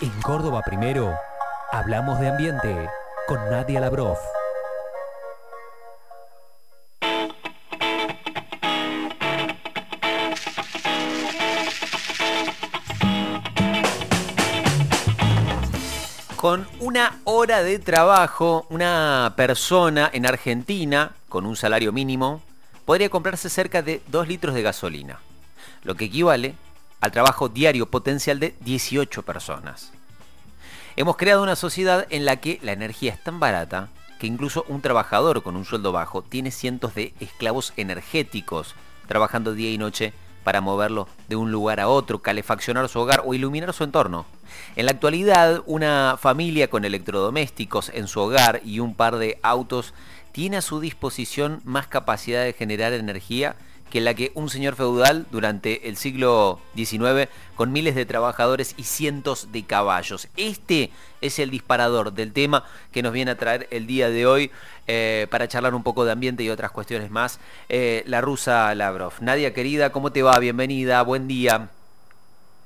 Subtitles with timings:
[0.00, 1.12] En Córdoba Primero,
[1.72, 2.88] hablamos de ambiente
[3.26, 4.20] con Nadia Labroff.
[16.36, 22.40] Con una hora de trabajo, una persona en Argentina, con un salario mínimo,
[22.84, 25.18] podría comprarse cerca de 2 litros de gasolina,
[25.82, 26.54] lo que equivale
[27.00, 29.92] al trabajo diario potencial de 18 personas.
[30.96, 33.88] Hemos creado una sociedad en la que la energía es tan barata
[34.18, 38.74] que incluso un trabajador con un sueldo bajo tiene cientos de esclavos energéticos
[39.06, 40.12] trabajando día y noche
[40.42, 44.26] para moverlo de un lugar a otro, calefaccionar su hogar o iluminar su entorno.
[44.76, 49.94] En la actualidad, una familia con electrodomésticos en su hogar y un par de autos
[50.32, 53.56] tiene a su disposición más capacidad de generar energía
[53.90, 58.84] que la que un señor feudal durante el siglo XIX con miles de trabajadores y
[58.84, 60.28] cientos de caballos.
[60.36, 60.90] Este
[61.20, 64.50] es el disparador del tema que nos viene a traer el día de hoy
[64.86, 67.40] eh, para charlar un poco de ambiente y otras cuestiones más.
[67.68, 69.14] Eh, la rusa Lavrov.
[69.20, 70.38] Nadia querida, ¿cómo te va?
[70.38, 71.68] Bienvenida, buen día.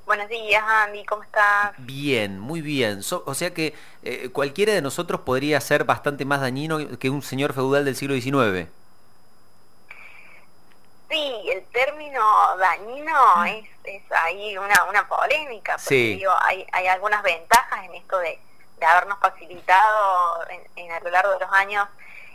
[0.05, 1.71] Buenos días, Andy, ¿cómo estás?
[1.77, 2.99] Bien, muy bien.
[3.25, 7.53] o sea que eh, cualquiera de nosotros podría ser bastante más dañino que un señor
[7.53, 8.67] feudal del siglo XIX.
[11.13, 17.85] Sí, el término dañino es, es ahí una, una polémica, porque hay, hay algunas ventajas
[17.85, 18.39] en esto de,
[18.83, 20.43] habernos facilitado
[20.75, 21.87] en, a lo largo de los años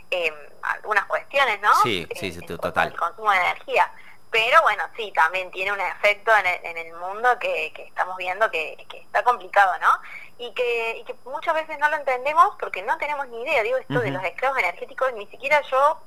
[0.09, 1.75] em, algunas cuestiones, ¿no?
[1.83, 2.87] Sí, sí, sí total.
[2.87, 3.91] El consumo de energía.
[4.31, 8.15] Pero bueno, sí, también tiene un efecto en el, en el mundo que, que, estamos
[8.15, 9.91] viendo que, que, está complicado, ¿no?
[10.37, 13.77] Y que, y que muchas veces no lo entendemos porque no tenemos ni idea, digo,
[13.77, 15.99] esto de los esclavos energéticos, ni siquiera yo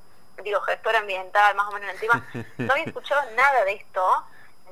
[0.42, 2.26] digo, gestor ambiental, más o menos en el tema,
[2.58, 4.24] no había escuchado nada de esto,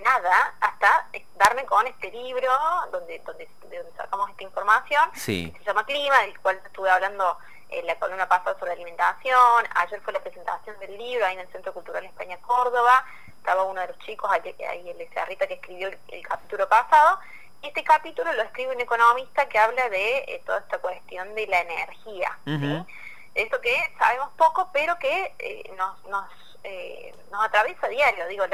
[0.02, 2.50] nada, hasta darme con este libro
[2.90, 3.48] donde, donde,
[3.96, 5.52] sacamos esta información, sí.
[5.58, 7.38] se llama Clima, del cual estuve hablando
[7.68, 11.48] en la columna pasada sobre alimentación, ayer fue la presentación del libro ahí en el
[11.52, 13.04] Centro Cultural España Córdoba,
[13.36, 17.20] estaba uno de los chicos, ahí, ahí el Cerrita que escribió el, capítulo pasado,
[17.62, 21.46] y este capítulo lo escribe un economista que habla de eh, toda esta cuestión de
[21.46, 22.86] la energía, ¿sí?
[23.34, 26.28] Esto que sabemos poco, pero que eh, nos, nos,
[26.64, 28.26] eh, nos atraviesa a diario.
[28.28, 28.44] Digo,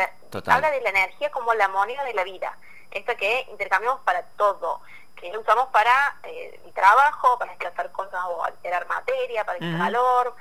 [0.46, 2.56] habla de la energía como la moneda de la vida,
[2.90, 4.80] esta que intercambiamos para todo,
[5.16, 9.78] que la usamos para eh, el trabajo, para desplazar cosas o alterar materia, para el
[9.78, 10.34] calor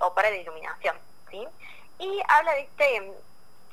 [0.00, 0.96] o para la iluminación.
[1.30, 1.46] ¿sí?
[1.98, 3.12] Y habla de este,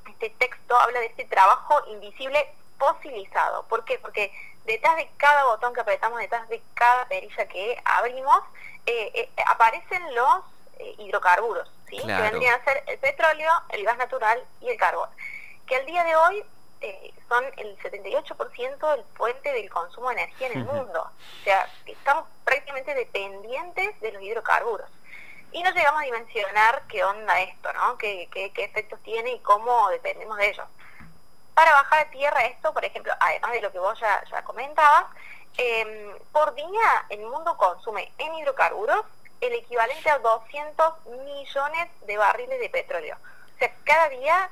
[0.09, 3.63] este texto, habla de este trabajo invisible fosilizado.
[3.67, 3.97] ¿Por qué?
[4.00, 4.31] Porque
[4.66, 8.42] detrás de cada botón que apretamos, detrás de cada perilla que abrimos,
[8.86, 10.42] eh, eh, aparecen los
[10.80, 11.98] eh, hidrocarburos, ¿sí?
[11.98, 15.09] que vendrían a ser el petróleo, el gas natural y el carbón,
[15.66, 16.46] que al día de hoy
[17.28, 21.02] son el 78% del fuente del consumo de energía en el mundo.
[21.02, 24.88] O sea, estamos prácticamente dependientes de los hidrocarburos.
[25.52, 27.97] Y no llegamos a dimensionar qué onda esto, ¿no?
[27.97, 30.68] qué, qué, qué efectos tiene y cómo dependemos de ellos.
[31.55, 35.05] Para bajar a tierra esto, por ejemplo, además de lo que vos ya, ya comentabas,
[35.57, 39.05] Em, por día el mundo consume en hidrocarburos
[39.39, 43.17] el equivalente a 200 millones de barriles de petróleo.
[43.55, 44.49] O sea, cada día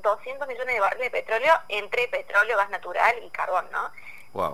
[0.00, 3.90] 200 eh, millones de barriles de petróleo entre petróleo, gas natural y carbón, ¿no?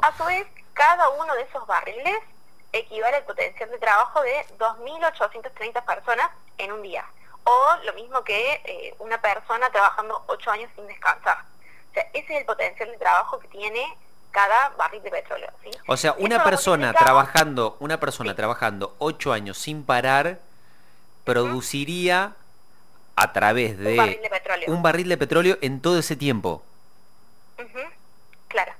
[0.02, 2.18] A su vez, cada uno de esos barriles
[2.72, 7.04] equivale al potencial de trabajo de 2.830 personas en un día.
[7.44, 11.38] O lo mismo que eh, una persona trabajando 8 años sin descansar.
[11.94, 13.96] Sea, ese es el potencial de trabajo que tiene
[14.34, 15.50] cada barril de petróleo.
[15.62, 15.70] ¿sí?
[15.86, 20.40] O sea, una persona trabajando, una persona trabajando ocho años sin parar
[21.22, 22.34] produciría
[23.16, 24.20] a través de
[24.66, 26.64] un barril de petróleo, en todo ese tiempo.
[28.48, 28.72] Claro.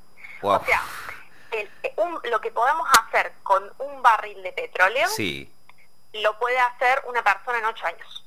[0.42, 0.82] O sea,
[2.24, 5.50] lo que podemos hacer con un barril de petróleo sí.
[6.14, 8.24] lo puede hacer una persona en ocho años.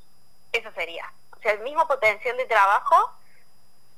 [0.52, 1.12] Eso sería.
[1.36, 3.12] O sea, el mismo potencial de trabajo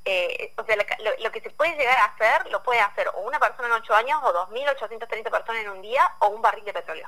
[0.05, 3.39] eh, o sea, lo, que se puede llegar a hacer, lo puede hacer o una
[3.39, 7.07] persona en 8 años, o 2.830 personas en un día, o un barril de petróleo.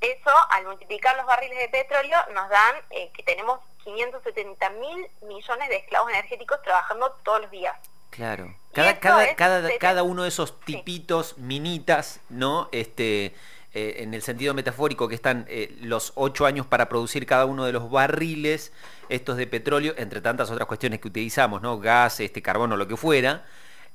[0.00, 5.68] Eso, al multiplicar los barriles de petróleo, nos dan eh, que tenemos 570 mil millones
[5.68, 7.76] de esclavos energéticos trabajando todos los días.
[8.10, 8.54] Claro.
[8.72, 12.68] Cada, cada, cada, cada uno de esos tipitos, minitas, ¿no?
[12.72, 13.34] Este,
[13.72, 17.64] eh, en el sentido metafórico, que están eh, los ocho años para producir cada uno
[17.64, 18.72] de los barriles,
[19.10, 21.78] estos de petróleo, entre tantas otras cuestiones que utilizamos, ¿no?
[21.78, 23.44] Gas, este, carbono, lo que fuera.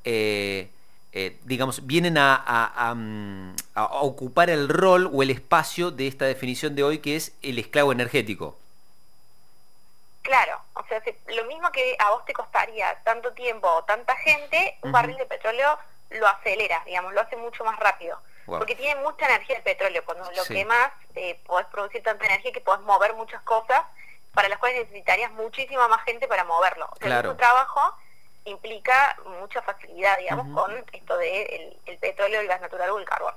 [0.03, 0.69] Eh,
[1.43, 6.83] digamos, vienen a, mm, a, ocupar el rol o el espacio de esta definición de
[6.83, 8.59] hoy que es el esclavo energético.
[10.23, 14.77] Claro, o sea, lo mismo que a vos te costaría tanto tiempo o tanta gente,
[14.81, 15.79] un barril de petróleo
[16.09, 18.19] lo acelera, digamos, lo hace mucho más rápido.
[18.45, 20.03] Porque tiene mucha energía el petróleo.
[20.05, 23.81] Cuando lo quemas, eh, podés producir tanta energía que podés mover muchas cosas
[24.35, 26.87] para las cuales necesitarías muchísima más gente para moverlo.
[26.91, 27.97] O sea, tu trabajo
[28.43, 33.33] implica mucha facilidad, digamos, con esto de el, petróleo, el gas natural o el carbón.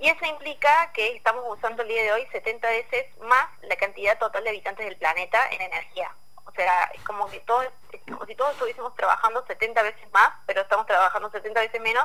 [0.00, 4.18] Y eso implica que estamos usando el día de hoy 70 veces más la cantidad
[4.18, 6.14] total de habitantes del planeta en energía.
[6.44, 7.66] O sea, es como que todos,
[8.06, 12.04] como si todos estuviésemos trabajando 70 veces más, pero estamos trabajando 70 veces menos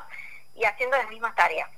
[0.56, 1.70] y haciendo las mismas tareas.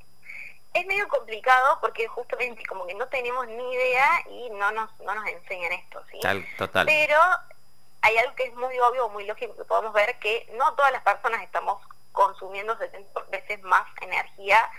[0.75, 5.15] Es medio complicado porque justamente como que no tenemos ni idea y no nos, no
[5.15, 6.19] nos enseñan esto, ¿sí?
[6.57, 6.85] total.
[6.85, 7.17] Pero
[8.01, 11.01] hay algo que es muy obvio, muy lógico, que podemos ver que no todas las
[11.01, 11.81] personas estamos
[12.11, 14.69] consumiendo 70 veces más energía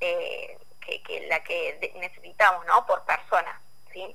[0.00, 2.84] eh, que, la que necesitamos, ¿no?
[2.84, 3.58] Por persona,
[3.90, 4.14] ¿sí?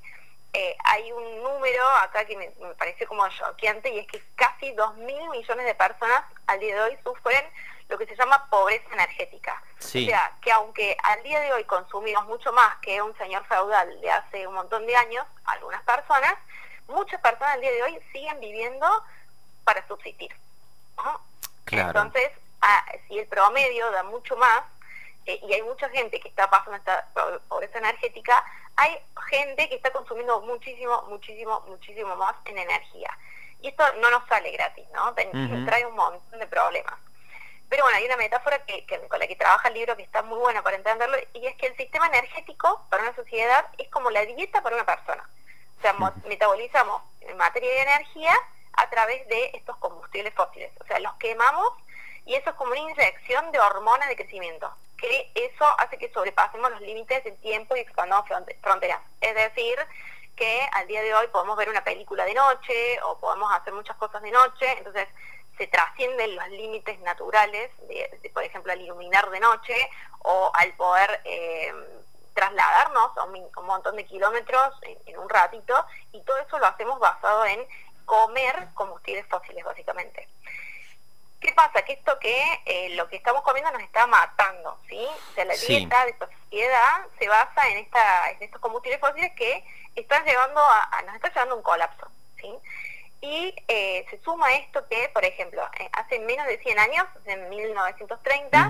[0.54, 4.98] Eh, hay un número acá que me, parece como choqueante y es que casi 2
[4.98, 7.44] mil millones de personas al día de hoy sufren
[7.94, 9.62] lo que se llama pobreza energética.
[9.78, 14.02] O sea, que aunque al día de hoy consumimos mucho más que un señor feudal
[14.02, 16.34] de hace un montón de años, algunas personas,
[16.88, 18.88] muchas personas al día de hoy siguen viviendo
[19.64, 20.36] para subsistir.
[21.68, 22.32] Entonces,
[22.62, 24.64] ah, si el promedio da mucho más,
[25.28, 27.08] eh, y hay mucha gente que está pasando esta
[27.48, 28.44] pobreza energética,
[28.76, 28.98] hay
[29.30, 33.16] gente que está consumiendo muchísimo, muchísimo, muchísimo más en energía.
[33.62, 35.14] Y esto no nos sale gratis, ¿no?
[35.14, 36.96] Trae un montón de problemas.
[37.74, 40.38] Pero bueno, hay una metáfora que, con la que trabaja el libro que está muy
[40.38, 44.24] buena para entenderlo, y es que el sistema energético para una sociedad es como la
[44.28, 45.28] dieta para una persona.
[45.80, 45.96] O sea,
[46.28, 47.02] metabolizamos
[47.36, 48.32] materia y energía
[48.74, 50.72] a través de estos combustibles fósiles.
[50.82, 51.68] O sea, los quemamos
[52.28, 56.70] y eso es como una inyección de hormonas de crecimiento, que eso hace que sobrepasemos
[56.70, 58.30] los límites de tiempo y expandamos
[58.62, 59.00] fronteras.
[59.20, 59.80] Es decir,
[60.36, 63.98] que al día de hoy podemos ver una película de noche o podemos hacer muchas
[63.98, 65.08] cosas de noche, entonces
[65.58, 69.76] se trascienden los límites naturales, de, por ejemplo, al iluminar de noche
[70.20, 71.74] o al poder eh,
[72.34, 77.46] trasladarnos a un, montón de kilómetros en, un ratito, y todo eso lo hacemos basado
[77.46, 77.66] en
[78.06, 80.28] comer combustibles fósiles, básicamente.
[81.40, 81.82] ¿Qué pasa?
[81.84, 85.06] Que esto que eh, lo que estamos comiendo nos está matando, ¿sí?
[85.32, 89.32] O sea, la dieta de esta sociedad se basa en, esta, en estos combustibles fósiles
[89.36, 89.64] que
[89.96, 92.08] están llevando a, nos está llevando a un colapso,
[92.38, 92.50] ¿sí?
[93.24, 97.50] Y eh, se suma esto que, por ejemplo, eh, hace menos de 100 años, en
[97.50, 98.70] 1930,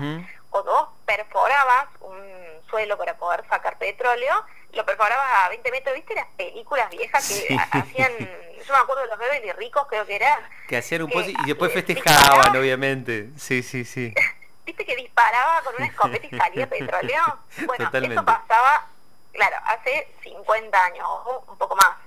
[0.50, 2.22] o dos perforabas un
[2.70, 4.32] suelo para poder sacar petróleo,
[4.72, 9.08] lo perforabas a 20 metros, ¿viste las películas viejas que hacían, yo me acuerdo de
[9.08, 10.48] los bebés y ricos, creo que era.
[10.68, 13.30] Que hacían un pozo y después festejaban, obviamente.
[13.36, 14.14] Sí, sí, sí.
[14.64, 17.40] ¿Viste que disparaba con una escopeta y salía petróleo?
[17.66, 18.86] Bueno, eso pasaba,
[19.32, 21.08] claro, hace 50 años,
[21.48, 22.03] un poco más.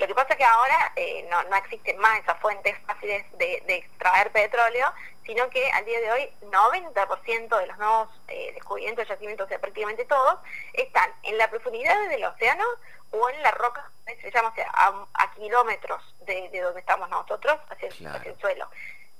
[0.00, 3.62] Lo que pasa es que ahora eh, no, no, existen más esas fuentes fáciles de,
[3.66, 4.90] extraer petróleo,
[5.26, 9.48] sino que al día de hoy 90% de los nuevos eh, descubrimientos de yacimientos, o
[9.48, 10.38] sea, prácticamente todos,
[10.72, 12.64] están en la profundidad del océano
[13.10, 13.90] o en la roca,
[14.26, 17.88] o sea, a, kilómetros de, donde estamos nosotros hacia
[18.24, 18.70] el, suelo.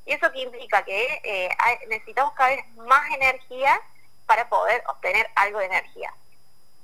[0.06, 1.50] Y eso que implica que eh,
[1.88, 3.79] necesitamos cada vez más energía
[4.25, 6.15] para poder obtener algo de energía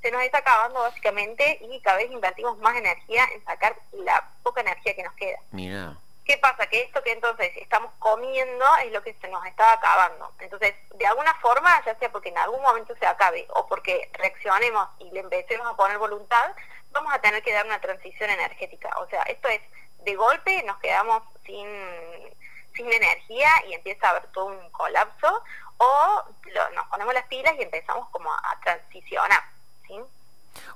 [0.06, 4.60] se nos está acabando básicamente y cada vez invertimos más energía en sacar la poca
[4.60, 5.38] energía que nos queda.
[5.50, 5.96] Mira.
[6.24, 6.68] ¿Qué pasa?
[6.68, 10.32] Que esto que entonces estamos comiendo es lo que se nos está acabando.
[10.38, 14.88] Entonces, de alguna forma, ya sea porque en algún momento se acabe o porque reaccionemos
[15.00, 16.52] y le empecemos a poner voluntad,
[16.92, 18.90] vamos a tener que dar una transición energética.
[18.98, 19.60] O sea, esto es,
[20.04, 21.66] de golpe nos quedamos sin,
[22.76, 25.42] sin energía y empieza a haber todo un colapso,
[25.78, 26.24] o
[26.74, 29.55] nos ponemos las pilas y empezamos como a transicionar.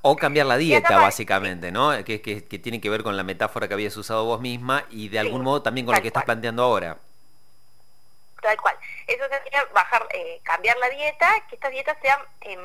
[0.03, 1.93] O cambiar la dieta, básicamente, ¿no?
[2.05, 5.09] Que, que, que, tiene que ver con la metáfora que habías usado vos misma y
[5.09, 6.97] de algún modo también con lo que estás planteando ahora.
[8.41, 8.77] Tal cual.
[9.07, 12.61] Eso sería bajar, eh, cambiar la dieta, que estas dietas sean em,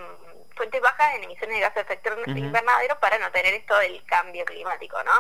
[0.56, 4.46] fuentes bajas en emisiones de gases de efecto invernadero para no tener esto del cambio
[4.46, 5.12] climático, ¿no?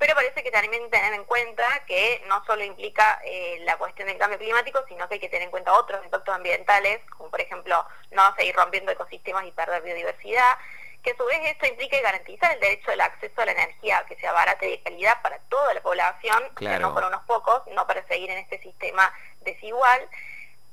[0.00, 4.16] Pero parece que también tener en cuenta que no solo implica eh, la cuestión del
[4.16, 7.86] cambio climático, sino que hay que tener en cuenta otros impactos ambientales, como por ejemplo
[8.10, 10.56] no seguir rompiendo ecosistemas y perder biodiversidad,
[11.02, 14.16] que a su vez esto implica garantizar el derecho del acceso a la energía que
[14.16, 16.44] sea barata y de calidad para toda la población,
[16.80, 20.08] no para unos pocos, no para seguir en este sistema desigual.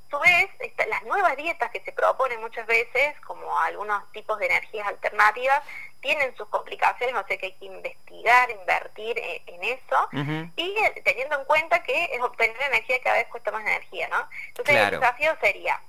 [0.09, 0.49] Su vez,
[0.87, 5.61] las nuevas dietas que se proponen muchas veces, como algunos tipos de energías alternativas,
[5.99, 10.09] tienen sus complicaciones, o sea que hay que investigar, invertir e, en, eso,
[10.55, 14.27] y eh, teniendo en cuenta que es obtener energía cada vez cuesta más energía, ¿no?
[14.47, 15.81] Entonces el desafío sería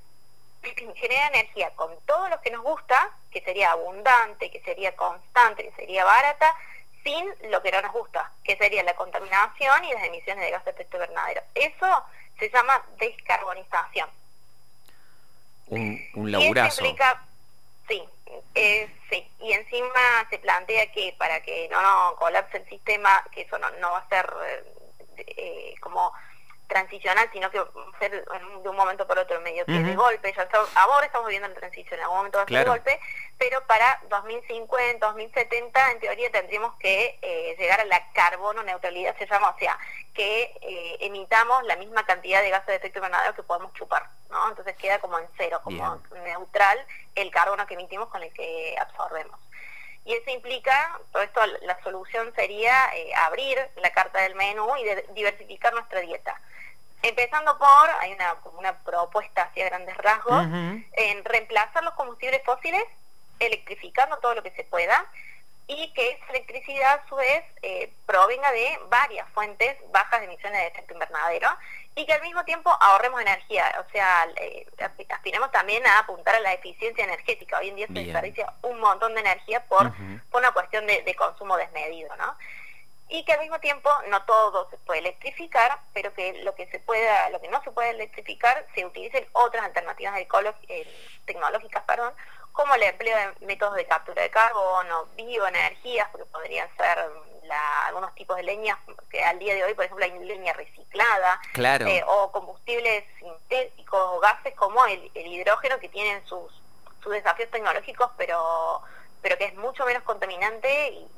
[0.96, 5.72] generar energía con todo lo que nos gusta, que sería abundante, que sería constante, que
[5.72, 6.54] sería barata,
[7.04, 10.64] sin lo que no nos gusta, que sería la contaminación y las emisiones de gases
[10.64, 11.42] de efecto invernadero.
[11.54, 12.04] Eso
[12.38, 14.08] se llama descarbonización.
[15.68, 16.84] un laburazo.
[17.88, 18.04] sí,
[18.54, 23.42] eh, sí, y encima se plantea que para que no, no colapse el sistema, que
[23.42, 24.26] eso no, no va a ser
[25.16, 26.12] eh, como
[26.68, 27.60] transicional, sino que
[27.98, 31.54] ser de un momento por otro medio que de golpe, ya ahora estamos viviendo la
[31.54, 33.00] transición, en algún momento va a ser de golpe,
[33.38, 39.26] pero para 2050, 2070, en teoría tendríamos que eh, llegar a la carbono neutralidad, se
[39.26, 39.78] llama, o sea,
[40.18, 44.48] que eh, emitamos la misma cantidad de gases de efecto invernadero que podemos chupar, ¿no?
[44.48, 46.84] Entonces queda como en cero, como neutral
[47.14, 49.38] el carbono que emitimos con el que absorbemos.
[50.04, 55.12] Y eso implica, todo esto, la solución sería eh, abrir la carta del menú y
[55.14, 56.40] diversificar nuestra dieta.
[57.02, 60.42] Empezando por, hay una, una propuesta hacia grandes rasgos,
[60.94, 62.82] en reemplazar los combustibles fósiles,
[63.38, 65.06] electrificando todo lo que se pueda,
[65.68, 70.60] y que esa electricidad a su vez eh, provenga de varias fuentes bajas de emisiones
[70.60, 71.48] de efecto invernadero
[71.94, 74.66] y que al mismo tiempo ahorremos energía, o sea, eh,
[75.10, 77.58] aspiremos también a apuntar a la eficiencia energética.
[77.58, 79.92] Hoy en día se desperdicia un montón de energía por,
[80.32, 82.34] una cuestión de, de consumo desmedido, ¿no?
[83.10, 86.78] y que al mismo tiempo no todo se puede electrificar, pero que lo que se
[86.78, 90.14] pueda, lo que no se puede electrificar, se utilicen otras alternativas
[90.68, 90.86] eh,
[91.24, 92.12] tecnológicas, perdón,
[92.58, 97.08] como el empleo de métodos de captura de carbono, bioenergías, porque podrían ser
[97.86, 98.76] algunos tipos de leñas
[99.08, 104.18] que al día de hoy, por ejemplo, hay leña reciclada, eh, o combustibles sintéticos o
[104.18, 106.60] gases como el, hidrógeno que tienen sus,
[107.00, 108.82] sus desafíos tecnológicos, pero
[109.22, 111.08] pero que es mucho menos contaminante y,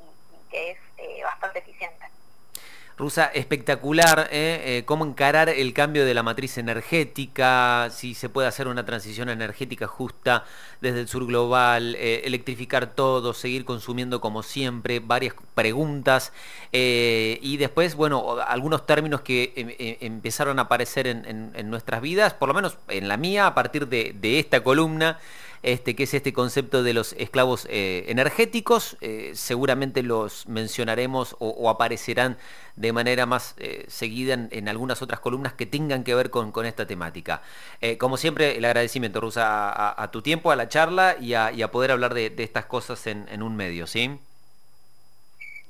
[0.51, 2.05] que es eh, bastante eficiente.
[3.01, 4.61] Rusa, espectacular, ¿eh?
[4.63, 4.83] ¿eh?
[4.85, 9.87] cómo encarar el cambio de la matriz energética, si se puede hacer una transición energética
[9.87, 10.45] justa
[10.81, 16.31] desde el sur global, eh, electrificar todo, seguir consumiendo como siempre, varias preguntas
[16.71, 22.49] y después, bueno, algunos términos que em, em, empezaron a aparecer en, nuestras vidas, por
[22.49, 25.17] lo menos en la mía, a partir de esta columna
[25.63, 28.97] este, que es este concepto de los esclavos eh, energéticos.
[29.01, 32.37] Eh, seguramente los mencionaremos o, aparecerán
[32.75, 36.85] de manera más eh, seguida en, algunas otras columnas que tengan que ver con, esta
[36.87, 37.41] temática.
[37.99, 42.13] como siempre, el agradecimiento, Rusa, a, tu tiempo, a la charla y a, poder hablar
[42.13, 44.19] de, estas cosas en, un medio, ¿sí?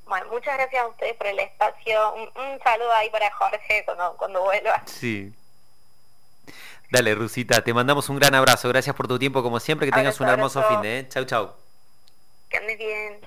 [0.06, 2.14] Bueno, muchas gracias a ustedes por el espacio.
[2.14, 4.84] Un, saludo ahí para Jorge cuando, cuando vuelva.
[4.86, 5.34] Sí.
[6.92, 8.68] Dale, Rusita, te mandamos un gran abrazo.
[8.68, 9.88] Gracias por tu tiempo, como siempre.
[9.88, 11.00] Que tengas un hermoso fin de.
[11.00, 11.08] ¿eh?
[11.08, 11.54] Chau, chau.
[12.50, 13.18] Que andes bien.